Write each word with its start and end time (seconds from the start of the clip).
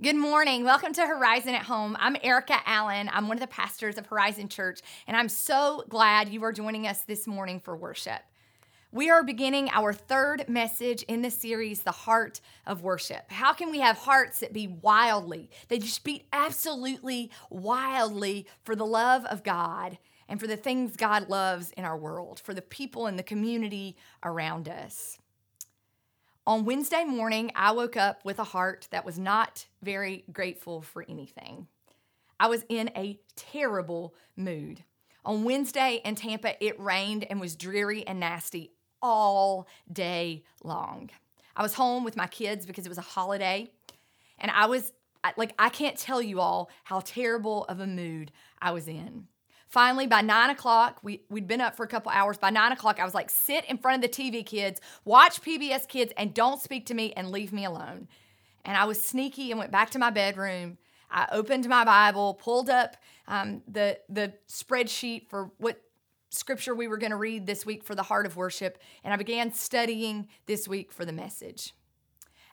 Good 0.00 0.14
morning. 0.14 0.62
Welcome 0.62 0.92
to 0.92 1.04
Horizon 1.04 1.56
at 1.56 1.62
Home. 1.62 1.96
I'm 1.98 2.16
Erica 2.22 2.60
Allen. 2.64 3.10
I'm 3.12 3.26
one 3.26 3.36
of 3.36 3.40
the 3.40 3.48
pastors 3.48 3.98
of 3.98 4.06
Horizon 4.06 4.48
Church, 4.48 4.78
and 5.08 5.16
I'm 5.16 5.28
so 5.28 5.82
glad 5.88 6.28
you 6.28 6.44
are 6.44 6.52
joining 6.52 6.86
us 6.86 7.00
this 7.00 7.26
morning 7.26 7.58
for 7.58 7.76
worship. 7.76 8.20
We 8.92 9.10
are 9.10 9.24
beginning 9.24 9.70
our 9.70 9.92
third 9.92 10.48
message 10.48 11.02
in 11.02 11.22
the 11.22 11.32
series, 11.32 11.82
The 11.82 11.90
Heart 11.90 12.40
of 12.64 12.82
Worship. 12.82 13.28
How 13.28 13.52
can 13.52 13.72
we 13.72 13.80
have 13.80 13.98
hearts 13.98 14.38
that 14.38 14.52
be 14.52 14.68
wildly? 14.68 15.50
They 15.66 15.80
just 15.80 16.04
beat 16.04 16.28
absolutely 16.32 17.32
wildly 17.50 18.46
for 18.62 18.76
the 18.76 18.86
love 18.86 19.24
of 19.24 19.42
God 19.42 19.98
and 20.28 20.38
for 20.38 20.46
the 20.46 20.56
things 20.56 20.94
God 20.94 21.28
loves 21.28 21.72
in 21.72 21.84
our 21.84 21.98
world, 21.98 22.38
for 22.38 22.54
the 22.54 22.62
people 22.62 23.06
and 23.06 23.18
the 23.18 23.24
community 23.24 23.96
around 24.22 24.68
us. 24.68 25.17
On 26.48 26.64
Wednesday 26.64 27.04
morning, 27.04 27.52
I 27.54 27.72
woke 27.72 27.98
up 27.98 28.24
with 28.24 28.38
a 28.38 28.44
heart 28.44 28.88
that 28.90 29.04
was 29.04 29.18
not 29.18 29.66
very 29.82 30.24
grateful 30.32 30.80
for 30.80 31.04
anything. 31.06 31.66
I 32.40 32.46
was 32.46 32.64
in 32.70 32.88
a 32.96 33.20
terrible 33.36 34.14
mood. 34.34 34.82
On 35.26 35.44
Wednesday 35.44 36.00
in 36.06 36.14
Tampa, 36.14 36.54
it 36.64 36.80
rained 36.80 37.26
and 37.28 37.38
was 37.38 37.54
dreary 37.54 38.06
and 38.06 38.18
nasty 38.18 38.72
all 39.02 39.68
day 39.92 40.42
long. 40.64 41.10
I 41.54 41.60
was 41.60 41.74
home 41.74 42.02
with 42.02 42.16
my 42.16 42.26
kids 42.26 42.64
because 42.64 42.86
it 42.86 42.88
was 42.88 42.96
a 42.96 43.02
holiday, 43.02 43.70
and 44.38 44.50
I 44.50 44.68
was 44.68 44.94
like, 45.36 45.52
I 45.58 45.68
can't 45.68 45.98
tell 45.98 46.22
you 46.22 46.40
all 46.40 46.70
how 46.84 47.00
terrible 47.00 47.66
of 47.66 47.78
a 47.78 47.86
mood 47.86 48.32
I 48.58 48.70
was 48.70 48.88
in. 48.88 49.28
Finally, 49.68 50.06
by 50.06 50.22
nine 50.22 50.48
o'clock, 50.48 50.98
we, 51.02 51.22
we'd 51.28 51.46
been 51.46 51.60
up 51.60 51.76
for 51.76 51.84
a 51.84 51.88
couple 51.88 52.10
hours. 52.10 52.38
By 52.38 52.48
nine 52.50 52.72
o'clock, 52.72 52.98
I 52.98 53.04
was 53.04 53.14
like, 53.14 53.28
sit 53.28 53.66
in 53.66 53.76
front 53.76 54.02
of 54.02 54.10
the 54.10 54.22
TV, 54.22 54.44
kids, 54.44 54.80
watch 55.04 55.42
PBS 55.42 55.86
Kids, 55.86 56.12
and 56.16 56.32
don't 56.32 56.60
speak 56.60 56.86
to 56.86 56.94
me 56.94 57.12
and 57.12 57.30
leave 57.30 57.52
me 57.52 57.66
alone. 57.66 58.08
And 58.64 58.76
I 58.76 58.86
was 58.86 59.00
sneaky 59.00 59.50
and 59.50 59.58
went 59.58 59.70
back 59.70 59.90
to 59.90 59.98
my 59.98 60.10
bedroom. 60.10 60.78
I 61.10 61.28
opened 61.32 61.68
my 61.68 61.84
Bible, 61.84 62.34
pulled 62.34 62.70
up 62.70 62.96
um, 63.26 63.62
the, 63.68 63.98
the 64.08 64.32
spreadsheet 64.48 65.28
for 65.28 65.50
what 65.58 65.80
scripture 66.30 66.74
we 66.74 66.88
were 66.88 66.98
going 66.98 67.10
to 67.10 67.16
read 67.16 67.46
this 67.46 67.66
week 67.66 67.84
for 67.84 67.94
the 67.94 68.02
heart 68.02 68.26
of 68.26 68.36
worship, 68.36 68.78
and 69.04 69.12
I 69.12 69.16
began 69.16 69.52
studying 69.52 70.28
this 70.46 70.66
week 70.66 70.92
for 70.92 71.04
the 71.04 71.12
message. 71.12 71.74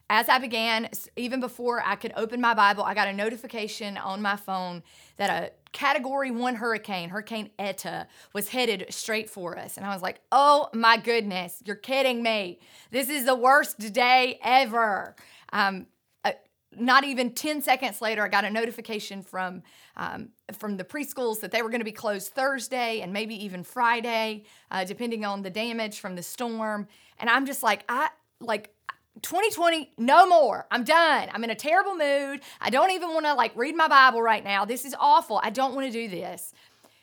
As 0.10 0.30
I 0.30 0.38
began, 0.38 0.90
even 1.16 1.40
before 1.40 1.82
I 1.84 1.96
could 1.96 2.14
open 2.16 2.40
my 2.40 2.54
Bible, 2.54 2.84
I 2.84 2.94
got 2.94 3.08
a 3.08 3.14
notification 3.14 3.98
on 3.98 4.22
my 4.22 4.36
phone 4.36 4.84
that 5.18 5.30
a 5.30 5.52
category 5.76 6.32
one 6.32 6.56
hurricane, 6.56 7.10
Hurricane 7.10 7.50
Eta, 7.60 8.08
was 8.34 8.48
headed 8.48 8.86
straight 8.90 9.30
for 9.30 9.58
us. 9.58 9.76
And 9.76 9.86
I 9.86 9.94
was 9.94 10.02
like, 10.02 10.22
oh 10.32 10.70
my 10.74 10.96
goodness, 10.96 11.62
you're 11.66 11.76
kidding 11.76 12.24
me. 12.24 12.60
This 12.92 13.10
is 13.10 13.26
the 13.26 13.36
worst 13.36 13.92
day 13.92 14.40
ever. 14.42 15.18
Um, 15.52 15.88
uh, 16.24 16.32
not 16.78 17.04
even 17.04 17.34
10 17.34 17.62
seconds 17.62 18.02
later, 18.02 18.24
I 18.24 18.30
got 18.30 18.46
a 18.46 18.50
notification 18.50 19.22
from 19.22 19.64
um, 19.98 20.30
from 20.58 20.78
the 20.78 20.84
preschools 20.86 21.42
that 21.42 21.52
they 21.52 21.62
were 21.62 21.70
going 21.70 21.82
to 21.82 21.86
be 21.86 21.92
closed 21.92 22.34
Thursday 22.34 23.02
and 23.02 23.12
maybe 23.12 23.36
even 23.44 23.64
Friday, 23.64 24.44
uh, 24.72 24.86
depending 24.86 25.26
on 25.26 25.42
the 25.42 25.50
damage 25.50 26.00
from 26.00 26.16
the 26.16 26.24
storm. 26.24 26.88
And 27.20 27.30
I'm 27.30 27.46
just 27.46 27.64
like, 27.64 27.84
I 27.90 28.10
like 28.40 28.75
2020 29.22 29.92
no 29.98 30.28
more. 30.28 30.68
I'm 30.72 30.84
done. 30.84 31.30
I'm 31.32 31.44
in 31.44 31.50
a 31.50 31.56
terrible 31.56 31.96
mood. 31.96 32.42
I 32.60 32.70
don't 32.70 32.92
even 32.92 33.10
want 33.14 33.26
to 33.26 33.34
like 33.34 33.56
read 33.56 33.76
my 33.76 33.88
bible 33.88 34.22
right 34.22 34.44
now. 34.44 34.66
This 34.66 34.86
is 34.86 34.96
awful. 35.00 35.40
I 35.44 35.50
don't 35.50 35.74
want 35.74 35.88
to 35.88 35.92
do 35.92 36.08
this. 36.08 36.54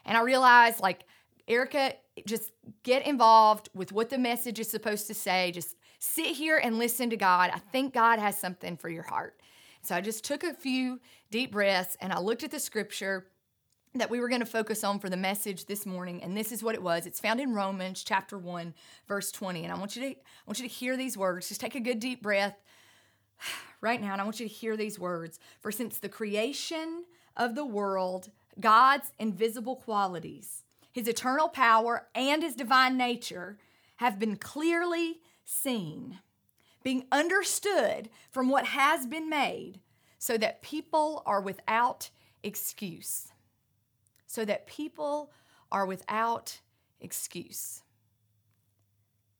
And 0.05 0.17
i 0.17 0.21
realized 0.21 0.81
like 0.81 1.05
erica 1.49 1.95
just 2.27 2.53
get 2.83 3.07
involved 3.07 3.69
with 3.75 3.93
what 3.93 4.11
the 4.11 4.19
message 4.19 4.59
is 4.59 4.71
supposed 4.71 5.07
to 5.07 5.15
say. 5.15 5.53
Just 5.53 5.77
sit 5.99 6.27
here 6.27 6.59
and 6.59 6.79
listen 6.79 7.11
to 7.11 7.17
god. 7.17 7.51
I 7.53 7.59
think 7.59 7.95
god 7.95 8.19
has 8.19 8.37
something 8.39 8.77
for 8.77 8.89
your 8.89 9.05
heart. 9.05 9.41
So 9.83 9.95
i 9.95 10.01
just 10.01 10.25
took 10.25 10.45
a 10.45 10.55
few 10.55 11.01
deep 11.31 11.53
breaths 11.53 11.97
and 12.01 12.13
i 12.13 12.19
looked 12.19 12.45
at 12.45 12.51
the 12.51 12.61
scripture 12.61 13.27
that 13.95 14.11
we 14.11 14.21
were 14.21 14.29
going 14.29 14.41
to 14.41 14.47
focus 14.47 14.85
on 14.85 14.99
for 14.99 15.11
the 15.11 15.17
message 15.17 15.67
this 15.67 15.85
morning 15.85 16.23
and 16.23 16.37
this 16.37 16.51
is 16.51 16.63
what 16.63 16.75
it 16.75 16.83
was. 16.83 17.07
It's 17.07 17.21
found 17.21 17.41
in 17.41 17.53
romans 17.53 18.03
chapter 18.03 18.39
1 18.39 18.75
verse 19.07 19.31
20 19.31 19.65
and 19.65 19.73
i 19.73 19.79
want 19.79 19.97
you 19.97 20.03
to 20.03 20.09
i 20.09 20.17
want 20.47 20.59
you 20.59 20.69
to 20.69 20.75
hear 20.75 20.97
these 20.97 21.17
words. 21.17 21.49
Just 21.49 21.61
take 21.61 21.75
a 21.75 21.81
good 21.81 22.01
deep 22.01 22.23
breath 22.23 22.57
right 23.81 24.01
now 24.01 24.13
and 24.13 24.21
i 24.21 24.25
want 24.25 24.41
you 24.41 24.49
to 24.49 24.55
hear 24.55 24.77
these 24.77 24.99
words. 24.99 25.39
For 25.61 25.71
since 25.71 25.99
the 25.99 26.09
creation 26.09 27.05
of 27.37 27.55
the 27.55 27.67
world 27.67 28.31
god's 28.61 29.13
invisible 29.19 29.77
qualities 29.77 30.63
his 30.93 31.09
eternal 31.09 31.49
power 31.49 32.07
and 32.15 32.43
his 32.43 32.55
divine 32.55 32.97
nature 32.97 33.59
have 33.97 34.19
been 34.19 34.37
clearly 34.37 35.21
seen 35.45 36.19
being 36.83 37.05
understood 37.13 38.11
from 38.31 38.49
what 38.49 38.67
has 38.67 39.07
been 39.07 39.29
made 39.29 39.81
so 40.19 40.37
that 40.37 40.63
people 40.63 41.23
are 41.27 41.41
without 41.41 42.11
excuse 42.43 43.33
so 44.33 44.47
that 44.47 44.67
people 44.67 45.31
are 45.71 45.85
without 45.85 46.59
excuse. 47.03 47.83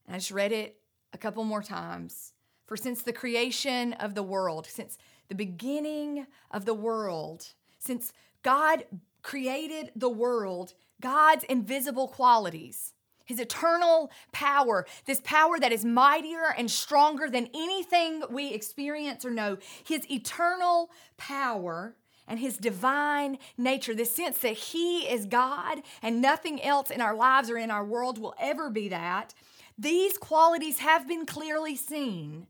And 0.07 0.15
I 0.15 0.19
just 0.19 0.31
read 0.31 0.53
it 0.53 0.77
a 1.15 1.19
couple 1.19 1.45
more 1.45 1.63
times. 1.63 2.35
For 2.67 2.77
since 2.77 3.01
the 3.01 3.13
creation 3.15 3.95
of 3.95 4.15
the 4.15 4.23
world, 4.23 4.67
since 4.67 4.99
the 5.29 5.35
beginning 5.35 6.27
of 6.51 6.67
the 6.67 6.75
world, 6.75 7.55
since 7.79 8.13
God 8.43 8.85
created 9.23 9.93
the 9.97 10.11
world, 10.11 10.75
God's 11.01 11.45
invisible 11.45 12.09
qualities, 12.09 12.93
his 13.25 13.41
eternal 13.41 14.11
power, 14.33 14.85
this 15.07 15.23
power 15.25 15.59
that 15.59 15.73
is 15.73 15.87
mightier 15.87 16.53
and 16.59 16.71
stronger 16.71 17.31
than 17.31 17.49
anything 17.55 18.25
we 18.29 18.53
experience 18.53 19.25
or 19.25 19.31
know, 19.31 19.57
his 19.85 20.11
eternal 20.11 20.91
power 21.17 21.97
and 22.33 22.41
his 22.41 22.57
divine 22.57 23.37
nature, 23.59 23.95
this 23.95 24.17
sense 24.17 24.39
that 24.39 24.55
he 24.55 25.01
is 25.01 25.27
God 25.27 25.83
and 26.01 26.23
nothing 26.23 26.63
else 26.63 26.91
in 26.91 27.03
our 27.03 27.15
lives 27.15 27.51
or 27.51 27.59
in 27.59 27.71
our 27.71 27.85
world 27.85 28.17
will 28.17 28.35
ever 28.41 28.71
be 28.71 28.89
that, 28.89 29.35
these 29.77 30.17
qualities 30.17 30.79
have 30.79 31.07
been 31.07 31.27
clearly 31.27 31.77
seen 31.77 32.47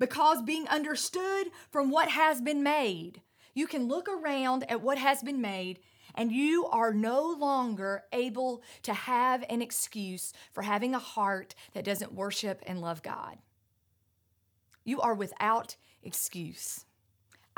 because 0.00 0.42
being 0.42 0.66
understood 0.66 1.52
from 1.70 1.92
what 1.92 2.08
has 2.08 2.40
been 2.40 2.64
made. 2.64 3.20
You 3.54 3.68
can 3.68 3.86
look 3.86 4.08
around 4.08 4.68
at 4.68 4.82
what 4.82 4.98
has 4.98 5.22
been 5.22 5.40
made 5.40 5.78
and 6.16 6.32
you 6.32 6.66
are 6.66 6.92
no 6.92 7.36
longer 7.38 8.02
able 8.12 8.60
to 8.82 8.92
have 8.92 9.44
an 9.48 9.62
excuse 9.62 10.32
for 10.50 10.62
having 10.62 10.96
a 10.96 10.98
heart 10.98 11.54
that 11.74 11.84
doesn't 11.84 12.12
worship 12.12 12.60
and 12.66 12.80
love 12.80 13.04
God. 13.04 13.38
You 14.82 15.00
are 15.00 15.14
without 15.14 15.76
excuse. 16.02 16.86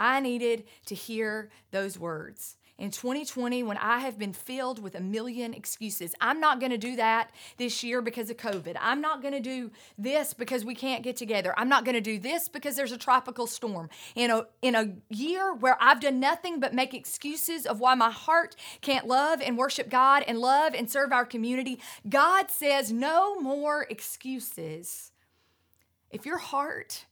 I 0.03 0.19
needed 0.19 0.65
to 0.87 0.97
hear 0.97 1.49
those 1.71 1.97
words. 1.97 2.57
In 2.77 2.91
2020, 2.91 3.63
when 3.63 3.77
I 3.77 4.01
have 4.01 4.19
been 4.19 4.33
filled 4.33 4.83
with 4.83 4.97
a 4.97 5.01
million 5.01 5.55
excuses, 5.55 6.13
I'm 6.21 6.41
not 6.41 6.61
gonna 6.61 6.77
do 6.77 6.97
that 6.97 7.31
this 7.57 7.85
year 7.85 8.03
because 8.03 8.29
of 8.29 8.37
COVID. 8.37 8.77
I'm 8.81 9.01
not 9.01 9.23
gonna 9.23 9.39
do 9.39 9.71
this 9.97 10.35
because 10.35 10.65
we 10.65 10.75
can't 10.75 11.05
get 11.05 11.17
together. 11.17 11.55
I'm 11.57 11.69
not 11.69 11.85
gonna 11.85 12.01
do 12.01 12.19
this 12.19 12.49
because 12.49 12.75
there's 12.75 12.91
a 12.91 12.99
tropical 12.99 13.47
storm. 13.47 13.91
In 14.17 14.33
a, 14.33 14.47
in 14.61 14.75
a 14.75 14.95
year 15.09 15.55
where 15.55 15.77
I've 15.81 16.01
done 16.01 16.19
nothing 16.19 16.59
but 16.59 16.75
make 16.75 16.95
excuses 16.95 17.65
of 17.65 17.79
why 17.79 17.95
my 17.95 18.11
heart 18.11 18.57
can't 18.81 19.07
love 19.07 19.41
and 19.41 19.57
worship 19.57 19.89
God 19.89 20.25
and 20.27 20.41
love 20.41 20.75
and 20.75 20.91
serve 20.91 21.13
our 21.13 21.25
community, 21.25 21.79
God 22.09 22.51
says 22.51 22.91
no 22.91 23.39
more 23.39 23.87
excuses. 23.89 25.13
If 26.11 26.27
your 26.27 26.39
heart 26.39 27.05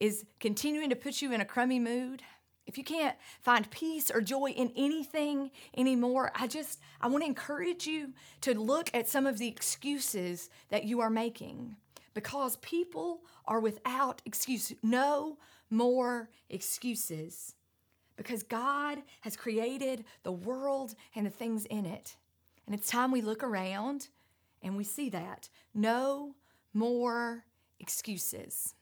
is 0.00 0.24
continuing 0.40 0.90
to 0.90 0.96
put 0.96 1.22
you 1.22 1.32
in 1.32 1.40
a 1.40 1.44
crummy 1.44 1.78
mood, 1.78 2.22
if 2.66 2.76
you 2.76 2.84
can't 2.84 3.16
find 3.40 3.70
peace 3.70 4.10
or 4.10 4.20
joy 4.20 4.50
in 4.50 4.72
anything 4.76 5.50
anymore, 5.76 6.32
I 6.34 6.46
just 6.48 6.80
I 7.00 7.06
want 7.06 7.22
to 7.22 7.28
encourage 7.28 7.86
you 7.86 8.12
to 8.42 8.58
look 8.58 8.90
at 8.92 9.08
some 9.08 9.26
of 9.26 9.38
the 9.38 9.48
excuses 9.48 10.50
that 10.70 10.84
you 10.84 11.00
are 11.00 11.10
making 11.10 11.76
because 12.12 12.56
people 12.56 13.20
are 13.44 13.60
without 13.60 14.22
excuse. 14.24 14.72
No 14.82 15.38
more 15.70 16.30
excuses. 16.50 17.54
Because 18.16 18.42
God 18.42 19.02
has 19.20 19.36
created 19.36 20.04
the 20.22 20.32
world 20.32 20.94
and 21.14 21.26
the 21.26 21.30
things 21.30 21.66
in 21.66 21.84
it. 21.84 22.16
And 22.64 22.74
it's 22.74 22.88
time 22.88 23.12
we 23.12 23.20
look 23.20 23.42
around 23.42 24.08
and 24.62 24.76
we 24.76 24.84
see 24.84 25.10
that. 25.10 25.50
No 25.74 26.34
more 26.72 27.44
excuses. 27.78 28.74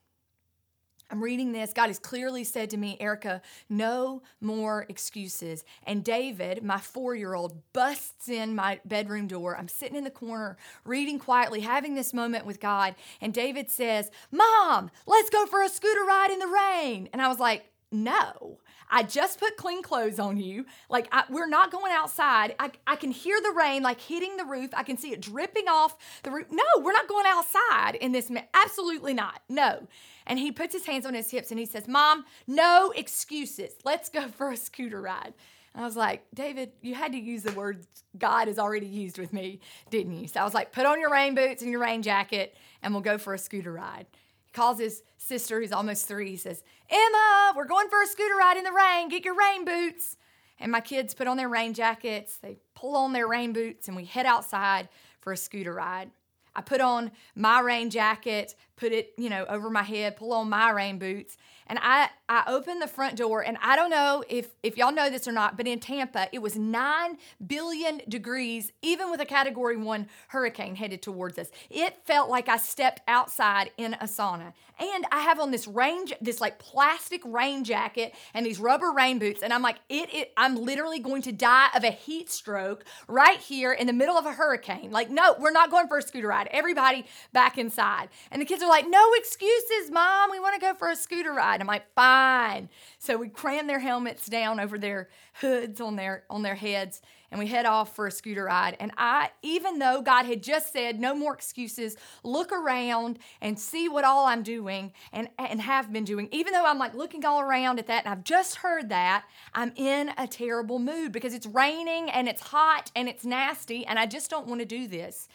I'm 1.14 1.22
reading 1.22 1.52
this. 1.52 1.72
God 1.72 1.86
has 1.86 2.00
clearly 2.00 2.42
said 2.42 2.70
to 2.70 2.76
me, 2.76 2.96
Erica, 2.98 3.40
no 3.68 4.24
more 4.40 4.84
excuses. 4.88 5.64
And 5.84 6.02
David, 6.02 6.64
my 6.64 6.78
four 6.78 7.14
year 7.14 7.34
old, 7.34 7.62
busts 7.72 8.28
in 8.28 8.56
my 8.56 8.80
bedroom 8.84 9.28
door. 9.28 9.56
I'm 9.56 9.68
sitting 9.68 9.94
in 9.94 10.02
the 10.02 10.10
corner, 10.10 10.56
reading 10.84 11.20
quietly, 11.20 11.60
having 11.60 11.94
this 11.94 12.12
moment 12.12 12.46
with 12.46 12.58
God. 12.58 12.96
And 13.20 13.32
David 13.32 13.70
says, 13.70 14.10
Mom, 14.32 14.90
let's 15.06 15.30
go 15.30 15.46
for 15.46 15.62
a 15.62 15.68
scooter 15.68 16.02
ride 16.02 16.32
in 16.32 16.40
the 16.40 16.48
rain. 16.48 17.08
And 17.12 17.22
I 17.22 17.28
was 17.28 17.38
like, 17.38 17.64
no. 17.92 18.58
I 18.94 19.02
just 19.02 19.40
put 19.40 19.56
clean 19.56 19.82
clothes 19.82 20.20
on 20.20 20.36
you. 20.36 20.66
Like, 20.88 21.08
I, 21.10 21.24
we're 21.28 21.48
not 21.48 21.72
going 21.72 21.90
outside. 21.90 22.54
I, 22.60 22.70
I 22.86 22.94
can 22.94 23.10
hear 23.10 23.36
the 23.42 23.50
rain 23.50 23.82
like 23.82 24.00
hitting 24.00 24.36
the 24.36 24.44
roof. 24.44 24.70
I 24.72 24.84
can 24.84 24.96
see 24.96 25.10
it 25.10 25.20
dripping 25.20 25.66
off 25.66 25.96
the 26.22 26.30
roof. 26.30 26.46
No, 26.52 26.62
we're 26.80 26.92
not 26.92 27.08
going 27.08 27.26
outside 27.26 27.96
in 27.96 28.12
this. 28.12 28.30
Absolutely 28.54 29.12
not. 29.12 29.42
No. 29.48 29.88
And 30.28 30.38
he 30.38 30.52
puts 30.52 30.72
his 30.72 30.86
hands 30.86 31.06
on 31.06 31.12
his 31.12 31.28
hips 31.28 31.50
and 31.50 31.58
he 31.58 31.66
says, 31.66 31.88
Mom, 31.88 32.24
no 32.46 32.92
excuses. 32.94 33.72
Let's 33.84 34.08
go 34.08 34.28
for 34.28 34.52
a 34.52 34.56
scooter 34.56 35.00
ride. 35.00 35.34
And 35.74 35.82
I 35.82 35.86
was 35.86 35.96
like, 35.96 36.24
David, 36.32 36.70
you 36.80 36.94
had 36.94 37.10
to 37.12 37.18
use 37.18 37.42
the 37.42 37.52
words 37.52 37.88
God 38.16 38.46
has 38.46 38.60
already 38.60 38.86
used 38.86 39.18
with 39.18 39.32
me, 39.32 39.58
didn't 39.90 40.14
you? 40.14 40.28
So 40.28 40.38
I 40.38 40.44
was 40.44 40.54
like, 40.54 40.70
put 40.70 40.86
on 40.86 41.00
your 41.00 41.10
rain 41.10 41.34
boots 41.34 41.62
and 41.62 41.70
your 41.72 41.80
rain 41.80 42.00
jacket 42.00 42.56
and 42.80 42.94
we'll 42.94 43.02
go 43.02 43.18
for 43.18 43.34
a 43.34 43.38
scooter 43.38 43.72
ride. 43.72 44.06
Calls 44.54 44.78
his 44.78 45.02
sister, 45.18 45.60
who's 45.60 45.72
almost 45.72 46.08
three. 46.08 46.30
He 46.30 46.36
says, 46.36 46.62
Emma, 46.88 47.52
we're 47.54 47.66
going 47.66 47.88
for 47.88 48.00
a 48.02 48.06
scooter 48.06 48.36
ride 48.36 48.56
in 48.56 48.64
the 48.64 48.72
rain. 48.72 49.10
Get 49.10 49.24
your 49.24 49.36
rain 49.36 49.66
boots. 49.66 50.16
And 50.58 50.72
my 50.72 50.80
kids 50.80 51.12
put 51.12 51.26
on 51.26 51.36
their 51.36 51.48
rain 51.48 51.74
jackets, 51.74 52.38
they 52.38 52.58
pull 52.74 52.96
on 52.96 53.12
their 53.12 53.26
rain 53.26 53.52
boots, 53.52 53.88
and 53.88 53.96
we 53.96 54.04
head 54.04 54.24
outside 54.24 54.88
for 55.20 55.32
a 55.32 55.36
scooter 55.36 55.74
ride. 55.74 56.10
I 56.56 56.62
put 56.62 56.80
on 56.80 57.10
my 57.34 57.60
rain 57.60 57.90
jacket, 57.90 58.54
put 58.76 58.92
it, 58.92 59.12
you 59.16 59.30
know, 59.30 59.44
over 59.48 59.70
my 59.70 59.82
head, 59.82 60.16
pull 60.16 60.32
on 60.32 60.48
my 60.48 60.70
rain 60.70 60.98
boots, 60.98 61.36
and 61.66 61.78
I 61.82 62.08
I 62.28 62.44
opened 62.46 62.80
the 62.80 62.86
front 62.86 63.16
door 63.16 63.42
and 63.42 63.58
I 63.62 63.76
don't 63.76 63.90
know 63.90 64.24
if 64.28 64.48
if 64.62 64.76
y'all 64.76 64.92
know 64.92 65.10
this 65.10 65.28
or 65.28 65.32
not, 65.32 65.56
but 65.56 65.66
in 65.66 65.80
Tampa 65.80 66.28
it 66.32 66.40
was 66.40 66.56
9 66.56 67.18
billion 67.46 68.00
degrees 68.08 68.72
even 68.82 69.10
with 69.10 69.20
a 69.20 69.26
category 69.26 69.76
1 69.76 70.08
hurricane 70.28 70.76
headed 70.76 71.02
towards 71.02 71.38
us. 71.38 71.50
It 71.70 71.98
felt 72.04 72.28
like 72.30 72.48
I 72.48 72.56
stepped 72.56 73.00
outside 73.08 73.70
in 73.76 73.94
a 73.94 74.04
sauna. 74.04 74.52
And 74.78 75.06
I 75.12 75.20
have 75.20 75.38
on 75.38 75.52
this 75.52 75.68
rain 75.68 76.06
this 76.20 76.40
like 76.40 76.58
plastic 76.58 77.22
rain 77.24 77.64
jacket 77.64 78.14
and 78.32 78.44
these 78.44 78.58
rubber 78.58 78.92
rain 78.92 79.18
boots 79.18 79.42
and 79.42 79.52
I'm 79.52 79.62
like 79.62 79.76
it, 79.88 80.12
it 80.12 80.32
I'm 80.36 80.56
literally 80.56 80.98
going 80.98 81.22
to 81.22 81.32
die 81.32 81.68
of 81.76 81.84
a 81.84 81.90
heat 81.90 82.30
stroke 82.30 82.84
right 83.06 83.38
here 83.38 83.72
in 83.72 83.86
the 83.86 83.92
middle 83.92 84.16
of 84.16 84.26
a 84.26 84.32
hurricane. 84.32 84.90
Like 84.90 85.10
no, 85.10 85.36
we're 85.38 85.52
not 85.52 85.70
going 85.70 85.88
for 85.88 85.98
a 85.98 86.02
scooter 86.02 86.28
ride. 86.28 86.43
Everybody 86.50 87.06
back 87.32 87.58
inside. 87.58 88.08
And 88.30 88.40
the 88.40 88.46
kids 88.46 88.62
are 88.62 88.68
like, 88.68 88.88
"No 88.88 89.12
excuses, 89.14 89.90
mom. 89.90 90.30
We 90.30 90.40
want 90.40 90.54
to 90.54 90.60
go 90.60 90.74
for 90.74 90.90
a 90.90 90.96
scooter 90.96 91.32
ride." 91.32 91.60
I'm 91.60 91.66
like, 91.66 91.92
fine. 91.94 92.68
So 92.98 93.16
we 93.16 93.28
cram 93.28 93.66
their 93.66 93.78
helmets 93.78 94.26
down 94.26 94.60
over 94.60 94.78
their 94.78 95.08
hoods 95.40 95.80
on 95.80 95.96
their 95.96 96.24
on 96.30 96.42
their 96.42 96.54
heads 96.54 97.02
and 97.34 97.40
we 97.40 97.48
head 97.48 97.66
off 97.66 97.96
for 97.96 98.06
a 98.06 98.12
scooter 98.12 98.44
ride. 98.44 98.76
And 98.78 98.92
I, 98.96 99.30
even 99.42 99.80
though 99.80 100.02
God 100.02 100.24
had 100.24 100.40
just 100.40 100.72
said, 100.72 101.00
no 101.00 101.16
more 101.16 101.34
excuses, 101.34 101.96
look 102.22 102.52
around 102.52 103.18
and 103.40 103.58
see 103.58 103.88
what 103.88 104.04
all 104.04 104.26
I'm 104.26 104.44
doing 104.44 104.92
and, 105.12 105.28
and 105.36 105.60
have 105.60 105.92
been 105.92 106.04
doing, 106.04 106.28
even 106.30 106.52
though 106.52 106.64
I'm 106.64 106.78
like 106.78 106.94
looking 106.94 107.24
all 107.24 107.40
around 107.40 107.80
at 107.80 107.88
that 107.88 108.04
and 108.04 108.12
I've 108.12 108.22
just 108.22 108.56
heard 108.56 108.88
that, 108.90 109.24
I'm 109.52 109.72
in 109.74 110.12
a 110.16 110.28
terrible 110.28 110.78
mood 110.78 111.10
because 111.10 111.34
it's 111.34 111.46
raining 111.46 112.08
and 112.08 112.28
it's 112.28 112.40
hot 112.40 112.92
and 112.94 113.08
it's 113.08 113.24
nasty 113.24 113.84
and 113.84 113.98
I 113.98 114.06
just 114.06 114.30
don't 114.30 114.46
want 114.46 114.60
to 114.60 114.66
do 114.66 114.86
this 114.86 115.26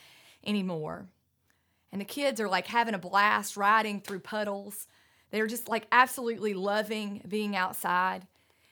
anymore. 0.45 1.07
And 1.91 1.99
the 1.99 2.05
kids 2.05 2.39
are 2.39 2.49
like 2.49 2.67
having 2.67 2.93
a 2.93 2.99
blast 2.99 3.57
riding 3.57 4.01
through 4.01 4.19
puddles 4.19 4.87
they're 5.31 5.47
just 5.47 5.67
like 5.67 5.87
absolutely 5.91 6.53
loving 6.53 7.21
being 7.27 7.55
outside. 7.55 8.25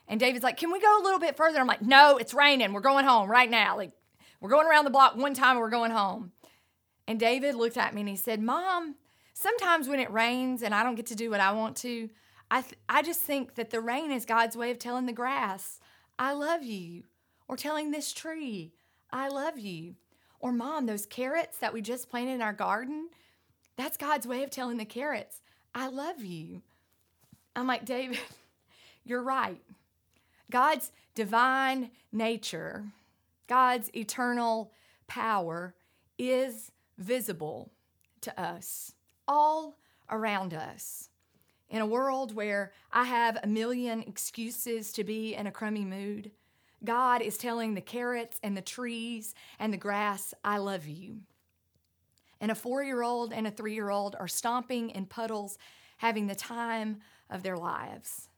And 0.08 0.20
David's 0.20 0.44
like, 0.44 0.58
Can 0.58 0.72
we 0.72 0.80
go 0.80 1.02
a 1.02 1.04
little 1.04 1.20
bit 1.20 1.38
further? 1.38 1.60
I'm 1.60 1.68
like, 1.68 1.82
No, 1.82 2.18
it's 2.18 2.34
raining. 2.34 2.74
We're 2.74 2.82
going 2.82 3.06
home 3.06 3.30
right 3.30 3.50
now. 3.50 3.78
Like, 3.78 3.92
we're 4.40 4.50
going 4.50 4.68
around 4.68 4.86
the 4.86 4.92
block 4.92 5.16
one 5.16 5.34
time 5.34 5.52
and 5.52 5.60
we're 5.60 5.70
going 5.70 5.92
home. 5.92 6.32
And 7.08 7.20
David 7.20 7.56
looked 7.56 7.78
at 7.78 7.94
me 7.94 8.02
and 8.02 8.10
he 8.10 8.16
said, 8.16 8.42
Mom, 8.42 8.96
sometimes 9.34 9.88
when 9.88 10.00
it 10.00 10.12
rains 10.12 10.62
and 10.62 10.76
I 10.76 10.84
don't 10.84 10.96
get 10.96 11.08
to 11.08 11.16
do 11.16 11.30
what 11.30 11.40
I 11.40 11.54
want 11.54 11.76
to, 11.78 12.10
I, 12.50 12.62
th- 12.62 12.76
I 12.88 13.02
just 13.02 13.22
think 13.22 13.56
that 13.56 13.70
the 13.72 13.82
rain 13.82 14.12
is 14.12 14.26
God's 14.26 14.56
way 14.56 14.72
of 14.72 14.80
telling 14.80 15.06
the 15.06 15.14
grass, 15.14 15.80
I 16.20 16.34
love 16.34 16.64
you. 16.64 17.04
Or 17.50 17.56
telling 17.56 17.92
this 17.92 18.12
tree, 18.12 18.74
I 19.10 19.30
love 19.30 19.58
you. 19.58 19.96
Or, 20.40 20.52
Mom, 20.52 20.86
those 20.86 21.06
carrots 21.06 21.58
that 21.58 21.74
we 21.74 21.82
just 21.82 22.10
planted 22.10 22.34
in 22.34 22.42
our 22.42 22.54
garden, 22.54 23.10
that's 23.76 23.98
God's 23.98 24.28
way 24.28 24.44
of 24.44 24.50
telling 24.50 24.78
the 24.78 24.86
carrots, 24.86 25.42
I 25.74 25.88
love 25.88 26.24
you. 26.24 26.62
I'm 27.56 27.68
like, 27.68 27.86
David, 27.86 28.20
you're 29.04 29.24
right. 29.24 29.62
God's 30.50 30.92
divine 31.16 31.92
nature, 32.12 32.86
God's 33.48 33.90
eternal 33.96 34.72
power 35.08 35.74
is 36.18 36.72
visible 36.98 37.72
to 38.22 38.40
us, 38.40 38.94
all 39.28 39.78
around 40.10 40.54
us. 40.54 41.10
In 41.70 41.82
a 41.82 41.86
world 41.86 42.34
where 42.34 42.72
I 42.94 43.04
have 43.04 43.38
a 43.44 43.48
million 43.48 44.02
excuses 44.04 44.92
to 44.94 45.04
be 45.04 45.36
in 45.36 45.48
a 45.48 45.52
crummy 45.52 45.84
mood, 45.84 46.32
God 46.88 47.22
is 47.22 47.38
telling 47.38 47.76
the 47.76 47.82
carrots 47.82 48.40
and 48.42 48.58
the 48.58 48.62
trees 48.62 49.36
and 49.60 49.72
the 49.72 49.78
grass, 49.78 50.34
I 50.44 50.58
love 50.58 50.88
you 50.88 51.20
and 52.40 52.52
a 52.52 52.56
four 52.56 52.84
year 52.84 53.02
old 53.02 53.34
and 53.34 53.48
a 53.48 53.52
three 53.52 53.74
year 53.74 53.90
old 53.90 54.16
are 54.20 54.28
stomping 54.28 54.90
in 54.92 55.06
puddles, 55.06 55.58
having 55.98 56.28
the 56.28 56.36
time 56.36 57.00
of 57.30 57.44
their 57.44 57.58
lives. 57.58 58.30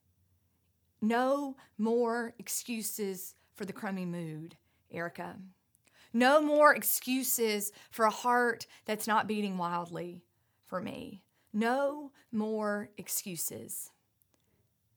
No 1.01 1.56
more 1.78 2.34
excuses 2.40 3.36
for 3.56 3.66
the 3.66 3.74
crummy 3.74 4.06
mood, 4.06 4.56
Erica. 4.92 5.38
No 6.12 6.42
more 6.42 6.74
excuses 6.74 7.72
for 7.92 8.06
a 8.06 8.12
heart 8.12 8.66
that's 8.86 9.07
not 9.07 9.28
beating 9.28 9.57
wildly 9.57 10.24
for 10.66 10.81
me. 10.81 11.22
No 11.54 12.12
more 12.31 12.90
excuses. 12.98 13.92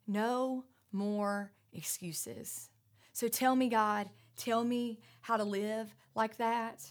No 0.07 0.65
more 0.91 1.53
excuses. 1.73 2.71
So 3.13 3.29
tell 3.29 3.55
me, 3.55 3.69
God, 3.69 4.09
tell 4.37 4.65
me 4.65 4.99
how 5.21 5.37
to 5.37 5.45
live 5.45 5.95
like 6.15 6.39
that. 6.39 6.83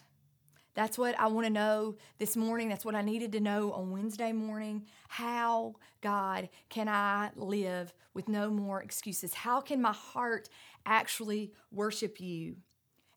That's 0.73 0.97
what 0.97 1.19
I 1.19 1.27
want 1.27 1.45
to 1.45 1.51
know 1.51 1.97
this 2.18 2.38
morning. 2.38 2.69
That's 2.69 2.85
what 2.85 2.95
I 2.95 3.01
needed 3.01 3.33
to 3.33 3.39
know 3.41 3.73
on 3.73 3.91
Wednesday 3.91 4.31
morning. 4.31 4.85
How, 5.09 5.75
God, 6.01 6.50
can 6.69 6.88
I 6.88 7.31
live 7.35 7.94
with 8.13 8.29
no 8.29 8.50
more 8.50 8.81
excuses? 8.81 9.33
How 9.33 9.59
can 9.59 9.81
my 9.81 9.91
heart 9.91 10.47
actually 10.85 11.51
worship 11.71 12.21
you? 12.21 12.56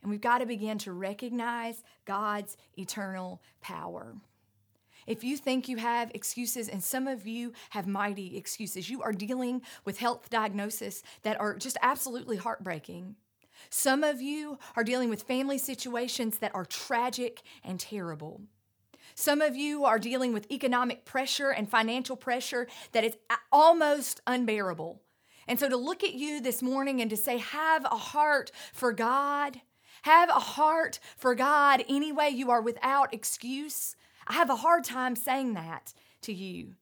And 0.02 0.10
we've 0.10 0.20
got 0.20 0.38
to 0.38 0.46
begin 0.46 0.78
to 0.78 0.92
recognize 0.92 1.82
God's 2.04 2.56
eternal 2.76 3.40
power. 3.60 4.16
If 5.06 5.24
you 5.24 5.36
think 5.36 5.68
you 5.68 5.76
have 5.76 6.10
excuses, 6.14 6.68
and 6.68 6.82
some 6.82 7.06
of 7.06 7.26
you 7.26 7.52
have 7.70 7.86
mighty 7.86 8.36
excuses, 8.36 8.88
you 8.88 9.02
are 9.02 9.12
dealing 9.12 9.62
with 9.84 9.98
health 9.98 10.30
diagnosis 10.30 11.02
that 11.22 11.40
are 11.40 11.56
just 11.56 11.76
absolutely 11.82 12.36
heartbreaking. 12.36 13.16
Some 13.70 14.04
of 14.04 14.20
you 14.20 14.58
are 14.76 14.84
dealing 14.84 15.08
with 15.08 15.22
family 15.22 15.58
situations 15.58 16.38
that 16.38 16.54
are 16.54 16.64
tragic 16.64 17.42
and 17.62 17.78
terrible. 17.78 18.40
Some 19.14 19.40
of 19.40 19.54
you 19.54 19.84
are 19.84 19.98
dealing 19.98 20.32
with 20.32 20.50
economic 20.50 21.04
pressure 21.04 21.50
and 21.50 21.70
financial 21.70 22.16
pressure 22.16 22.66
that 22.92 23.04
is 23.04 23.16
almost 23.52 24.20
unbearable. 24.26 25.00
And 25.46 25.60
so 25.60 25.68
to 25.68 25.76
look 25.76 26.02
at 26.02 26.14
you 26.14 26.40
this 26.40 26.62
morning 26.62 27.00
and 27.00 27.10
to 27.10 27.16
say, 27.16 27.38
have 27.38 27.84
a 27.84 27.96
heart 27.96 28.50
for 28.72 28.92
God, 28.92 29.60
have 30.02 30.30
a 30.30 30.40
heart 30.40 30.98
for 31.16 31.34
God 31.34 31.84
anyway, 31.88 32.30
you 32.30 32.50
are 32.50 32.62
without 32.62 33.14
excuse. 33.14 33.94
I 34.26 34.34
have 34.34 34.50
a 34.50 34.56
hard 34.56 34.84
time 34.84 35.16
saying 35.16 35.54
that 35.54 35.92
to 36.22 36.32
you. 36.32 36.74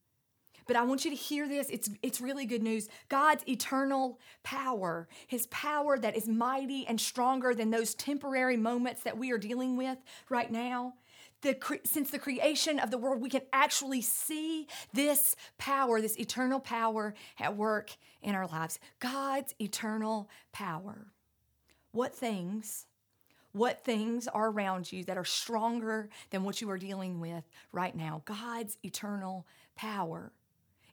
But 0.67 0.77
I 0.77 0.85
want 0.85 1.05
you 1.05 1.11
to 1.11 1.17
hear 1.17 1.49
this. 1.49 1.69
It's, 1.71 1.91
it's 2.03 2.21
really 2.21 2.47
good 2.47 2.63
news. 2.63 2.89
God's 3.09 3.47
eternal 3.49 4.21
power, 4.43 5.09
his 5.27 5.47
power 5.49 5.99
that 5.99 6.17
is 6.17 6.29
mighty 6.29 6.87
and 6.87 7.01
stronger 7.01 7.55
than 7.55 7.71
those 7.71 7.95
temporary 7.95 8.57
moments 8.57 9.03
that 9.03 9.19
we 9.19 9.33
are 9.33 9.39
dealing 9.39 9.77
with 9.77 9.99
right 10.29 10.51
now. 10.51 10.95
The, 11.43 11.57
since 11.85 12.11
the 12.11 12.21
creation 12.21 12.79
of 12.79 12.93
the 12.93 12.99
world, 12.99 13.21
we 13.21 13.29
can 13.29 13.43
actually 13.53 14.01
see 14.01 14.69
this 14.93 15.35
power, 15.59 16.01
this 16.01 16.19
eternal 16.19 16.61
power 16.61 17.15
at 17.41 17.57
work 17.57 17.97
in 18.23 18.37
our 18.37 18.47
lives. 18.47 18.79
God's 19.01 19.53
eternal 19.61 20.31
power. 20.53 21.09
What 21.91 22.15
things, 22.15 22.87
what 23.53 23.85
things 23.85 24.29
are 24.29 24.51
around 24.51 24.91
you 24.91 25.05
that 25.05 25.19
are 25.19 25.25
stronger 25.25 26.09
than 26.31 26.45
what 26.45 26.61
you 26.61 26.71
are 26.71 26.79
dealing 26.79 27.21
with 27.21 27.45
right 27.71 27.95
now? 27.95 28.23
God's 28.25 28.79
eternal 28.83 29.47
power. 29.77 30.33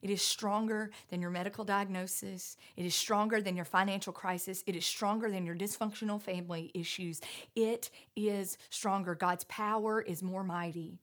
It 0.02 0.10
is 0.10 0.22
stronger 0.22 0.92
than 1.10 1.22
your 1.22 1.30
medical 1.30 1.66
diagnosis. 1.66 2.56
It 2.78 2.86
is 2.86 2.96
stronger 2.96 3.42
than 3.42 3.56
your 3.56 3.66
financial 3.66 4.14
crisis. 4.14 4.64
It 4.66 4.76
is 4.76 4.86
stronger 4.86 5.30
than 5.30 5.46
your 5.46 5.56
dysfunctional 5.56 6.22
family 6.22 6.72
issues. 6.74 7.20
It 7.56 7.90
is 8.16 8.58
stronger. 8.70 9.14
God's 9.14 9.44
power 9.46 10.02
is 10.02 10.24
more 10.24 10.44
mighty. 10.44 11.00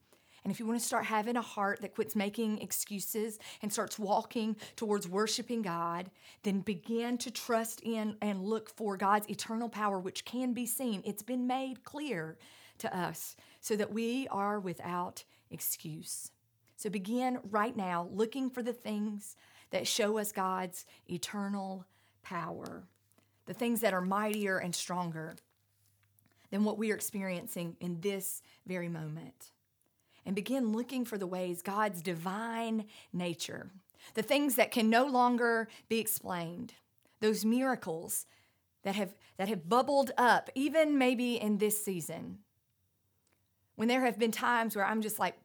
And 0.47 0.53
if 0.53 0.61
you 0.61 0.67
want 0.67 0.79
to 0.79 0.87
start 0.87 1.07
having 1.07 1.35
a 1.35 1.43
heart 1.43 1.81
that 1.81 1.97
quits 1.97 2.15
making 2.15 2.59
excuses 2.59 3.41
and 3.63 3.73
starts 3.73 3.99
walking 3.99 4.55
towards 4.77 5.09
worshiping 5.09 5.61
God, 5.61 6.09
then 6.45 6.61
begin 6.61 7.19
to 7.19 7.33
trust 7.33 7.81
in 7.81 8.17
and 8.23 8.45
look 8.45 8.71
for 8.71 8.97
God's 8.97 9.29
eternal 9.29 9.69
power, 9.69 9.99
which 9.99 10.25
can 10.25 10.53
be 10.53 10.65
seen. 10.65 11.03
It's 11.05 11.25
been 11.25 11.49
made 11.49 11.83
clear 11.83 12.39
to 12.79 12.97
us 12.97 13.35
so 13.61 13.75
that 13.75 13.93
we 13.93 14.29
are 14.29 14.61
without 14.61 15.25
excuse. 15.51 16.31
So 16.77 16.91
begin 16.91 17.41
right 17.51 17.77
now 17.77 18.09
looking 18.13 18.49
for 18.49 18.63
the 18.63 18.73
things 18.73 19.35
that 19.71 19.89
show 19.89 20.17
us 20.17 20.31
God's 20.31 20.87
eternal 21.11 21.87
power, 22.23 22.85
the 23.47 23.55
things 23.55 23.81
that 23.81 23.95
are 23.95 24.01
mightier 24.01 24.59
and 24.59 24.77
stronger 24.77 25.35
than 26.53 26.63
what 26.63 26.79
we 26.79 26.93
are 26.93 26.95
experiencing 26.95 27.77
in 27.81 28.01
this 28.01 28.43
very 28.65 28.89
moment. 28.89 29.51
And 30.27 30.35
begin 30.35 30.73
looking 30.73 31.05
for 31.05 31.17
the 31.17 31.27
ways 31.27 31.63
God's 31.63 32.03
divine 32.03 32.87
nature, 33.13 33.71
the 34.15 34.23
things 34.23 34.57
that 34.57 34.73
can 34.73 34.91
no 34.91 35.07
longer 35.07 35.69
be 35.89 36.01
explained, 36.01 36.75
those 37.21 37.45
miracles 37.45 38.27
that 38.83 38.97
have, 38.97 39.15
that 39.37 39.49
have 39.49 39.69
bubbled 39.69 40.11
up, 40.19 40.51
even 40.57 40.99
maybe 40.99 41.41
in 41.41 41.59
this 41.59 41.83
season. 41.83 42.39
When 43.77 43.89
there 43.89 44.05
have 44.05 44.19
been 44.19 44.33
times 44.33 44.75
where 44.75 44.85
I'm 44.85 45.01
just 45.01 45.19
like, 45.19 45.37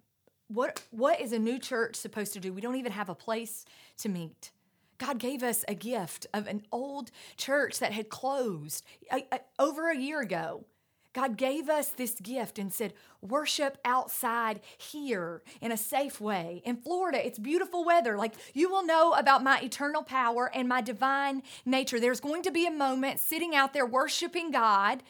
what, 0.47 0.83
what 0.89 1.21
is 1.21 1.31
a 1.31 1.39
new 1.39 1.59
church 1.59 1.95
supposed 1.95 2.33
to 2.33 2.39
do? 2.39 2.51
We 2.51 2.61
don't 2.61 2.75
even 2.75 2.91
have 2.91 3.09
a 3.09 3.15
place 3.15 3.65
to 3.99 4.09
meet. 4.09 4.51
God 4.97 5.17
gave 5.17 5.41
us 5.41 5.65
a 5.67 5.73
gift 5.73 6.27
of 6.33 6.47
an 6.47 6.63
old 6.71 7.11
church 7.37 7.79
that 7.79 7.91
had 7.91 8.09
closed 8.09 8.83
a, 9.11 9.25
a, 9.31 9.39
over 9.57 9.89
a 9.89 9.97
year 9.97 10.21
ago. 10.21 10.65
God 11.13 11.35
gave 11.35 11.69
us 11.69 11.89
this 11.89 12.13
gift 12.21 12.57
and 12.57 12.71
said, 12.71 12.93
worship 13.21 13.77
outside 13.83 14.61
here 14.77 15.41
in 15.59 15.71
a 15.71 15.77
safe 15.77 16.21
way. 16.21 16.61
In 16.63 16.77
Florida, 16.77 17.25
it's 17.25 17.37
beautiful 17.37 17.83
weather. 17.83 18.17
Like 18.17 18.33
you 18.53 18.69
will 18.69 18.85
know 18.85 19.13
about 19.13 19.43
my 19.43 19.59
eternal 19.59 20.03
power 20.03 20.49
and 20.53 20.69
my 20.69 20.81
divine 20.81 21.43
nature. 21.65 21.99
There's 21.99 22.21
going 22.21 22.43
to 22.43 22.51
be 22.51 22.65
a 22.65 22.71
moment 22.71 23.19
sitting 23.19 23.55
out 23.55 23.73
there 23.73 23.85
worshiping 23.85 24.51
God 24.51 25.03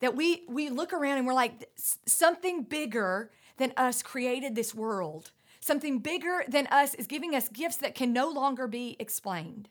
that 0.00 0.14
we 0.14 0.44
we 0.48 0.68
look 0.68 0.92
around 0.92 1.18
and 1.18 1.26
we're 1.26 1.32
like 1.32 1.70
something 2.06 2.62
bigger 2.62 3.30
than 3.56 3.72
us 3.76 4.02
created 4.02 4.54
this 4.54 4.74
world. 4.74 5.30
Something 5.60 5.98
bigger 5.98 6.44
than 6.46 6.66
us 6.68 6.94
is 6.94 7.06
giving 7.06 7.34
us 7.34 7.48
gifts 7.48 7.78
that 7.78 7.94
can 7.94 8.12
no 8.12 8.28
longer 8.28 8.68
be 8.68 8.96
explained. 9.00 9.68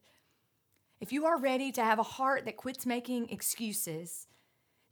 If 0.99 1.13
you 1.13 1.25
are 1.25 1.39
ready 1.39 1.71
to 1.73 1.83
have 1.83 1.99
a 1.99 2.03
heart 2.03 2.45
that 2.45 2.57
quits 2.57 2.85
making 2.85 3.29
excuses, 3.29 4.27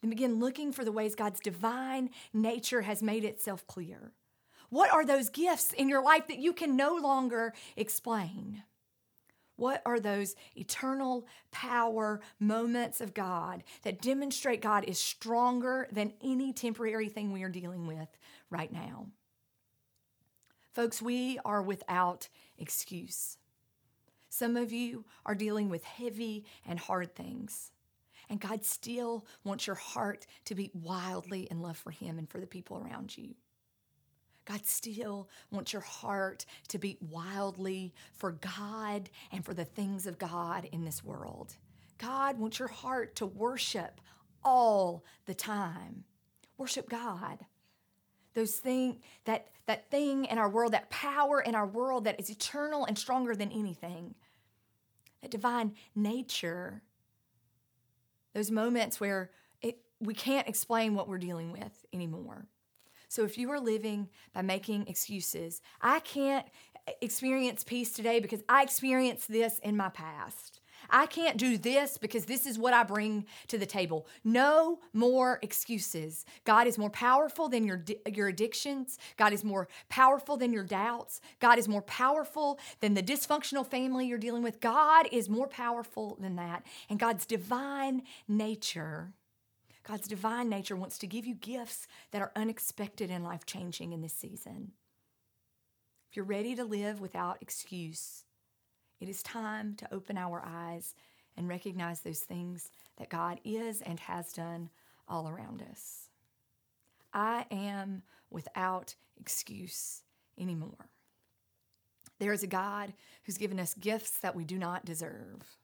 then 0.03 0.09
begin 0.09 0.39
looking 0.39 0.73
for 0.73 0.83
the 0.83 0.91
ways 0.91 1.15
God's 1.15 1.39
divine 1.39 2.09
nature 2.33 2.81
has 2.81 3.01
made 3.01 3.23
itself 3.23 3.65
clear. 3.65 4.11
What 4.69 4.91
are 4.91 5.05
those 5.05 5.29
gifts 5.29 5.71
in 5.71 5.87
your 5.87 6.03
life 6.03 6.27
that 6.27 6.39
you 6.39 6.51
can 6.51 6.75
no 6.75 6.95
longer 6.95 7.53
explain? 7.77 8.63
What 9.55 9.81
are 9.85 9.99
those 9.99 10.35
eternal 10.55 11.25
power 11.51 12.19
moments 12.37 12.99
of 12.99 13.13
God 13.13 13.63
that 13.83 14.01
demonstrate 14.01 14.61
God 14.61 14.83
is 14.83 14.99
stronger 14.99 15.87
than 15.91 16.13
any 16.21 16.51
temporary 16.51 17.07
thing 17.07 17.31
we 17.31 17.43
are 17.43 17.49
dealing 17.49 17.87
with 17.87 18.09
right 18.49 18.73
now? 18.73 19.07
Folks, 20.73 21.01
we 21.01 21.39
are 21.45 21.61
without 21.61 22.27
excuse. 22.57 23.37
Some 24.27 24.57
of 24.57 24.73
you 24.73 25.05
are 25.25 25.35
dealing 25.35 25.69
with 25.69 25.83
heavy 25.85 26.45
and 26.65 26.79
hard 26.79 27.15
things. 27.15 27.71
And 28.29 28.39
God 28.39 28.63
still 28.63 29.25
wants 29.43 29.67
your 29.67 29.75
heart 29.75 30.25
to 30.45 30.55
beat 30.55 30.75
wildly 30.75 31.47
in 31.51 31.61
love 31.61 31.77
for 31.77 31.91
Him 31.91 32.17
and 32.17 32.29
for 32.29 32.39
the 32.39 32.47
people 32.47 32.77
around 32.77 33.17
you. 33.17 33.35
God 34.45 34.65
still 34.65 35.29
wants 35.51 35.71
your 35.71 35.81
heart 35.81 36.45
to 36.67 36.77
beat 36.77 37.01
wildly 37.01 37.93
for 38.13 38.33
God 38.33 39.09
and 39.31 39.45
for 39.45 39.53
the 39.53 39.65
things 39.65 40.05
of 40.05 40.17
God 40.17 40.67
in 40.71 40.83
this 40.83 41.03
world. 41.03 41.55
God 41.97 42.37
wants 42.37 42.59
your 42.59 42.67
heart 42.67 43.15
to 43.17 43.25
worship 43.25 44.01
all 44.43 45.05
the 45.25 45.33
time. 45.33 46.03
Worship 46.57 46.89
God. 46.89 47.45
Those 48.33 48.55
thing 48.55 48.99
that 49.25 49.47
that 49.65 49.89
thing 49.89 50.25
in 50.25 50.37
our 50.37 50.49
world, 50.49 50.73
that 50.73 50.89
power 50.89 51.39
in 51.39 51.55
our 51.55 51.67
world 51.67 52.03
that 52.03 52.19
is 52.19 52.29
eternal 52.29 52.85
and 52.85 52.97
stronger 52.97 53.35
than 53.35 53.51
anything. 53.51 54.15
That 55.21 55.31
divine 55.31 55.75
nature 55.95 56.81
those 58.33 58.51
moments 58.51 58.99
where 58.99 59.31
it, 59.61 59.79
we 59.99 60.13
can't 60.13 60.47
explain 60.47 60.95
what 60.95 61.07
we're 61.07 61.17
dealing 61.17 61.51
with 61.51 61.85
anymore. 61.93 62.47
So 63.07 63.23
if 63.23 63.37
you 63.37 63.51
are 63.51 63.59
living 63.59 64.09
by 64.33 64.41
making 64.41 64.87
excuses, 64.87 65.61
I 65.81 65.99
can't 65.99 66.47
experience 67.01 67.63
peace 67.63 67.93
today 67.93 68.19
because 68.19 68.43
I 68.49 68.63
experienced 68.63 69.31
this 69.31 69.59
in 69.59 69.77
my 69.77 69.89
past. 69.89 70.59
I 70.93 71.07
can't 71.07 71.37
do 71.37 71.57
this 71.57 71.97
because 71.97 72.25
this 72.25 72.45
is 72.45 72.57
what 72.57 72.73
I 72.73 72.83
bring 72.83 73.25
to 73.47 73.57
the 73.57 73.65
table. 73.65 74.07
No 74.23 74.79
more 74.93 75.39
excuses. 75.41 76.23
God 76.45 76.67
is 76.67 76.77
more 76.77 76.89
powerful 76.91 77.49
than 77.49 77.65
your, 77.65 77.83
your 78.05 78.27
addictions. 78.27 78.99
God 79.17 79.33
is 79.33 79.43
more 79.43 79.67
powerful 79.89 80.37
than 80.37 80.53
your 80.53 80.63
doubts. 80.63 81.19
God 81.39 81.57
is 81.57 81.67
more 81.67 81.81
powerful 81.81 82.59
than 82.79 82.93
the 82.93 83.03
dysfunctional 83.03 83.65
family 83.65 84.07
you're 84.07 84.17
dealing 84.17 84.43
with. 84.43 84.61
God 84.61 85.07
is 85.11 85.27
more 85.27 85.47
powerful 85.47 86.17
than 86.21 86.35
that. 86.35 86.63
And 86.89 86.99
God's 86.99 87.25
divine 87.25 88.03
nature 88.27 89.13
God's 89.83 90.07
divine 90.07 90.49
nature 90.49 90.75
wants 90.75 90.97
to 90.99 91.07
give 91.07 91.25
you 91.25 91.35
gifts 91.35 91.87
that 92.11 92.21
are 92.21 92.31
unexpected 92.35 93.11
and 93.11 93.23
life 93.23 93.45
changing 93.45 93.91
in 93.91 94.01
this 94.01 94.13
season. 94.13 94.71
If 96.09 96.15
you're 96.15 96.25
ready 96.25 96.55
to 96.55 96.63
live 96.63 97.01
without 97.01 97.39
excuse, 97.41 98.23
it 99.03 99.09
is 99.09 99.21
time 99.21 99.75
to 99.75 99.93
open 99.93 100.17
our 100.17 100.41
eyes 100.45 100.95
and 101.35 101.49
recognize 101.49 101.99
those 101.99 102.21
things 102.21 102.71
that 102.97 103.09
God 103.09 103.41
is 103.43 103.81
and 103.81 103.99
has 103.99 104.31
done 104.31 104.69
all 105.09 105.27
around 105.27 105.61
us. 105.69 106.07
I 107.13 107.45
am 107.51 108.03
without 108.29 108.95
excuse 109.19 110.03
anymore. 110.39 110.87
There 112.19 112.31
is 112.31 112.43
a 112.43 112.47
God 112.47 112.93
who's 113.25 113.37
given 113.37 113.59
us 113.59 113.73
gifts 113.73 114.19
that 114.19 114.37
we 114.37 114.45
do 114.45 114.57
not 114.57 114.85
deserve. 114.85 115.57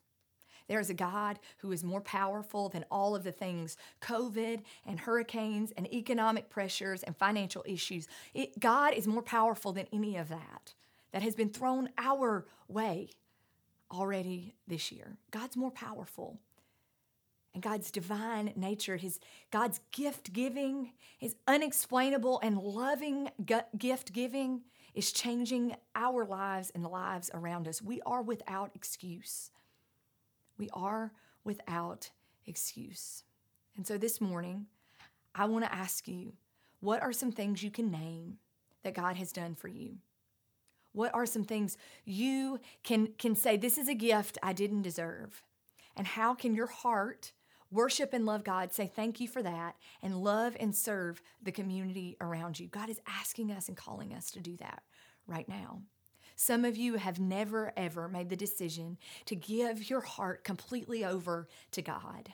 There 0.67 0.81
is 0.81 0.89
a 0.89 0.93
God 0.93 1.39
who 1.60 1.72
is 1.72 1.81
more 1.81 2.01
powerful 2.01 2.67
than 2.67 2.84
all 2.91 3.15
of 3.15 3.24
the 3.24 3.31
things 3.31 3.77
COVID 4.01 4.63
and 4.86 5.00
hurricanes 5.00 5.72
and 5.77 5.88
economic 5.93 6.50
pressures 6.50 7.03
and 7.03 7.15
financial 7.15 7.63
issues. 7.65 8.10
It, 8.34 8.60
God 8.60 8.93
is 8.96 9.08
more 9.08 9.24
powerful 9.24 9.72
than 9.72 9.88
any 9.93 10.17
of 10.17 10.27
that 10.27 10.74
that 11.13 11.24
has 11.24 11.36
been 11.36 11.50
thrown 11.50 11.89
our 11.98 12.46
way 12.67 13.12
already 13.91 14.55
this 14.67 14.91
year. 14.91 15.17
God's 15.31 15.58
more 15.58 15.72
powerful. 15.72 16.39
And 17.53 17.63
God's 17.63 17.89
divine 17.89 18.53
nature, 18.55 18.98
his 18.98 19.19
God's 19.51 19.79
gift 19.91 20.34
giving, 20.34 20.91
his 21.17 21.36
unexplainable 21.48 22.39
and 22.43 22.58
loving 22.58 23.29
gift 23.77 24.13
giving 24.13 24.62
is 24.93 25.12
changing 25.12 25.75
our 25.96 26.25
lives 26.25 26.72
and 26.75 26.84
the 26.84 26.89
lives 26.89 27.31
around 27.34 27.67
us. 27.67 27.81
We 27.81 28.01
are 28.05 28.22
without 28.22 28.72
excuse. 28.75 29.51
We 30.58 30.69
are 30.74 31.12
without 31.43 32.12
excuse. 32.46 33.24
And 33.75 33.88
so 33.88 33.98
this 33.98 34.22
morning, 34.22 34.67
I 35.34 35.46
want 35.46 35.65
to 35.65 35.74
ask 35.74 36.08
you 36.08 36.34
what 36.81 37.01
are 37.01 37.13
some 37.13 37.31
things 37.31 37.63
you 37.63 37.72
can 37.72 37.91
name 37.91 38.38
that 38.84 38.93
God 38.93 39.15
has 39.17 39.31
done 39.31 39.55
for 39.55 39.67
you? 39.67 39.98
What 40.93 41.13
are 41.13 41.25
some 41.25 41.43
things 41.43 41.77
you 42.05 42.60
can, 42.84 43.08
can 43.17 43.36
say, 43.36 43.58
This 43.58 43.77
is 43.77 43.88
a 43.88 43.93
gift 43.93 44.38
I 44.41 44.53
didn't 44.53 44.81
deserve? 44.81 45.43
And 45.96 46.08
how 46.08 46.34
can 46.34 46.55
your 46.55 46.67
heart 46.67 47.34
worship 47.72 48.13
and 48.13 48.25
love 48.25 48.43
God, 48.43 48.74
say 48.74 48.88
thank 48.88 49.19
you 49.19 49.27
for 49.27 49.43
that, 49.43 49.75
and 50.01 50.24
love 50.24 50.55
and 50.60 50.75
serve 50.75 51.22
the 51.41 51.51
community 51.51 52.17
around 52.22 52.60
you? 52.60 52.67
God 52.67 52.89
is 52.89 53.01
asking 53.08 53.51
us 53.51 53.67
and 53.67 53.77
calling 53.77 54.13
us 54.13 54.31
to 54.31 54.39
do 54.39 54.58
that 54.58 54.84
right 55.27 55.48
now. 55.48 55.81
Some 56.36 56.63
of 56.63 56.77
you 56.77 56.96
have 56.96 57.19
never, 57.19 57.74
ever 57.75 58.08
made 58.08 58.29
the 58.29 58.36
decision 58.38 58.98
to 59.25 59.36
give 59.36 59.89
your 59.89 60.00
heart 60.00 60.46
completely 60.46 61.03
over 61.03 61.50
to 61.72 61.81
God. 61.81 62.34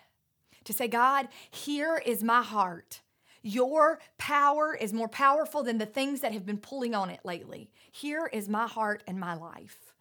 To 0.66 0.74
say, 0.74 0.88
God, 0.88 1.28
here 1.50 2.02
is 2.06 2.24
my 2.24 2.44
heart. 2.44 3.02
Your 3.48 4.00
power 4.18 4.74
is 4.74 4.92
more 4.92 5.08
powerful 5.08 5.62
than 5.62 5.78
the 5.78 5.86
things 5.86 6.22
that 6.22 6.34
have 6.34 6.48
been 6.48 6.58
pulling 6.58 6.96
on 6.96 7.12
it 7.12 7.20
lately. 7.24 7.70
Here 7.92 8.28
is 8.34 8.50
my 8.50 8.66
heart 8.66 9.04
and 9.06 9.20
my 9.20 9.36
life. 9.36 9.94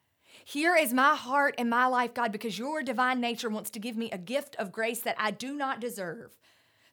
Here 0.47 0.75
is 0.75 0.95
my 0.95 1.15
heart 1.15 1.55
and 1.59 1.69
my 1.69 1.85
life, 1.85 2.15
God, 2.15 2.33
because 2.33 2.59
your 2.59 2.83
divine 2.83 3.21
nature 3.21 3.51
wants 3.51 3.69
to 3.71 3.79
give 3.79 3.99
me 3.99 4.11
a 4.11 4.17
gift 4.17 4.57
of 4.57 4.73
grace 4.73 5.01
that 5.01 5.17
I 5.19 5.31
do 5.31 5.55
not 5.55 5.79
deserve 5.79 6.39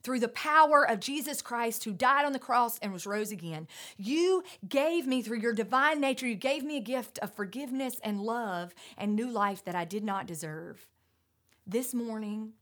through 0.04 0.20
the 0.20 0.28
power 0.28 0.86
of 0.86 1.00
Jesus 1.00 1.42
Christ 1.42 1.86
who 1.86 1.94
died 1.94 2.26
on 2.26 2.34
the 2.34 2.40
cross 2.40 2.78
and 2.80 2.92
was 2.92 3.08
rose 3.08 3.32
again. 3.32 3.66
You 3.96 4.44
gave 4.68 5.08
me 5.08 5.22
through 5.22 5.40
your 5.40 5.54
divine 5.54 6.02
nature, 6.02 6.28
you 6.28 6.36
gave 6.36 6.66
me 6.66 6.76
a 6.76 6.82
gift 6.82 7.18
of 7.20 7.34
forgiveness 7.34 7.98
and 8.04 8.20
love 8.20 8.74
and 8.98 9.16
new 9.16 9.30
life 9.30 9.64
that 9.64 9.76
I 9.76 9.86
did 9.86 10.04
not 10.04 10.28
deserve. 10.28 10.86
This 11.66 11.94
morning, 11.94 12.54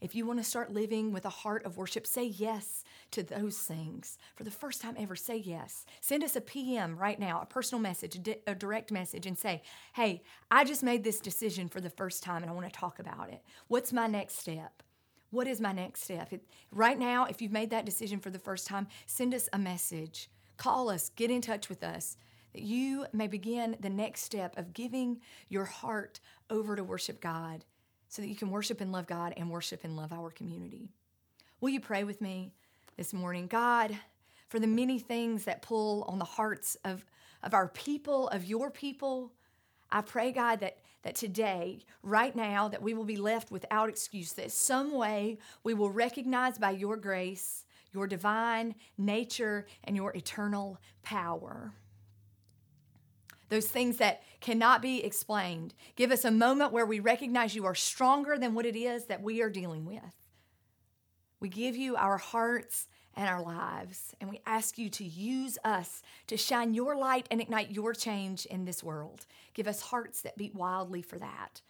if 0.00 0.14
you 0.14 0.26
want 0.26 0.38
to 0.38 0.44
start 0.44 0.72
living 0.72 1.12
with 1.12 1.24
a 1.24 1.30
heart 1.30 1.64
of 1.64 1.76
worship, 1.76 2.06
say 2.06 2.24
yes 2.24 2.84
to 3.10 3.22
those 3.22 3.58
things. 3.58 4.16
For 4.36 4.44
the 4.44 4.50
first 4.50 4.80
time 4.80 4.96
ever, 4.98 5.16
say 5.16 5.36
yes. 5.36 5.84
Send 6.00 6.22
us 6.22 6.36
a 6.36 6.40
PM 6.40 6.96
right 6.96 7.18
now, 7.18 7.40
a 7.40 7.46
personal 7.46 7.82
message, 7.82 8.18
a 8.46 8.54
direct 8.54 8.92
message, 8.92 9.26
and 9.26 9.36
say, 9.36 9.62
hey, 9.94 10.22
I 10.50 10.64
just 10.64 10.82
made 10.82 11.02
this 11.02 11.20
decision 11.20 11.68
for 11.68 11.80
the 11.80 11.90
first 11.90 12.22
time 12.22 12.42
and 12.42 12.50
I 12.50 12.54
want 12.54 12.66
to 12.66 12.78
talk 12.78 12.98
about 12.98 13.30
it. 13.30 13.42
What's 13.66 13.92
my 13.92 14.06
next 14.06 14.38
step? 14.38 14.82
What 15.30 15.48
is 15.48 15.60
my 15.60 15.72
next 15.72 16.04
step? 16.04 16.32
It, 16.32 16.42
right 16.70 16.98
now, 16.98 17.24
if 17.24 17.42
you've 17.42 17.52
made 17.52 17.70
that 17.70 17.84
decision 17.84 18.20
for 18.20 18.30
the 18.30 18.38
first 18.38 18.66
time, 18.66 18.86
send 19.06 19.34
us 19.34 19.48
a 19.52 19.58
message. 19.58 20.30
Call 20.56 20.90
us, 20.90 21.10
get 21.16 21.30
in 21.30 21.40
touch 21.40 21.68
with 21.68 21.82
us, 21.82 22.16
that 22.52 22.62
you 22.62 23.04
may 23.12 23.26
begin 23.26 23.76
the 23.80 23.90
next 23.90 24.22
step 24.22 24.56
of 24.56 24.72
giving 24.72 25.20
your 25.48 25.64
heart 25.64 26.20
over 26.50 26.76
to 26.76 26.84
worship 26.84 27.20
God 27.20 27.64
so 28.08 28.22
that 28.22 28.28
you 28.28 28.36
can 28.36 28.50
worship 28.50 28.80
and 28.80 28.92
love 28.92 29.06
God 29.06 29.34
and 29.36 29.50
worship 29.50 29.84
and 29.84 29.96
love 29.96 30.12
our 30.12 30.30
community. 30.30 30.88
Will 31.60 31.70
you 31.70 31.80
pray 31.80 32.04
with 32.04 32.20
me 32.20 32.52
this 32.96 33.12
morning? 33.12 33.46
God, 33.46 33.96
for 34.48 34.58
the 34.58 34.66
many 34.66 34.98
things 34.98 35.44
that 35.44 35.62
pull 35.62 36.04
on 36.04 36.18
the 36.18 36.24
hearts 36.24 36.76
of, 36.84 37.04
of 37.42 37.54
our 37.54 37.68
people, 37.68 38.28
of 38.28 38.44
your 38.44 38.70
people, 38.70 39.32
I 39.90 40.00
pray, 40.00 40.32
God, 40.32 40.60
that, 40.60 40.78
that 41.02 41.14
today, 41.14 41.80
right 42.02 42.34
now, 42.34 42.68
that 42.68 42.82
we 42.82 42.94
will 42.94 43.04
be 43.04 43.16
left 43.16 43.50
without 43.50 43.88
excuse, 43.88 44.32
that 44.34 44.52
some 44.52 44.92
way 44.92 45.38
we 45.62 45.74
will 45.74 45.90
recognize 45.90 46.58
by 46.58 46.70
your 46.70 46.96
grace 46.96 47.64
your 47.92 48.06
divine 48.06 48.74
nature 48.96 49.66
and 49.84 49.96
your 49.96 50.14
eternal 50.14 50.78
power. 51.02 51.72
Those 53.48 53.66
things 53.66 53.96
that 53.98 54.22
cannot 54.40 54.82
be 54.82 55.02
explained. 55.02 55.74
Give 55.96 56.10
us 56.10 56.24
a 56.24 56.30
moment 56.30 56.72
where 56.72 56.86
we 56.86 57.00
recognize 57.00 57.54
you 57.54 57.64
are 57.64 57.74
stronger 57.74 58.36
than 58.38 58.54
what 58.54 58.66
it 58.66 58.76
is 58.76 59.06
that 59.06 59.22
we 59.22 59.42
are 59.42 59.50
dealing 59.50 59.84
with. 59.84 60.02
We 61.40 61.48
give 61.48 61.76
you 61.76 61.96
our 61.96 62.18
hearts 62.18 62.88
and 63.14 63.28
our 63.28 63.42
lives, 63.42 64.14
and 64.20 64.30
we 64.30 64.40
ask 64.46 64.78
you 64.78 64.88
to 64.90 65.04
use 65.04 65.58
us 65.64 66.02
to 66.28 66.36
shine 66.36 66.74
your 66.74 66.96
light 66.96 67.26
and 67.30 67.40
ignite 67.40 67.70
your 67.70 67.92
change 67.92 68.46
in 68.46 68.64
this 68.64 68.82
world. 68.82 69.26
Give 69.54 69.66
us 69.66 69.80
hearts 69.80 70.22
that 70.22 70.36
beat 70.36 70.54
wildly 70.54 71.02
for 71.02 71.18
that 71.18 71.62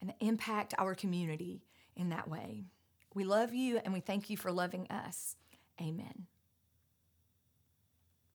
and 0.00 0.12
impact 0.20 0.74
our 0.78 0.94
community 0.94 1.62
in 1.96 2.10
that 2.10 2.28
way. 2.28 2.64
We 3.14 3.24
love 3.24 3.54
you 3.54 3.80
and 3.82 3.94
we 3.94 4.00
thank 4.00 4.28
you 4.30 4.36
for 4.36 4.52
loving 4.52 4.86
us. 4.90 5.36
Amen. 5.80 6.26